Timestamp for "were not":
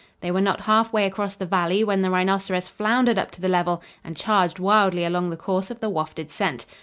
0.31-0.61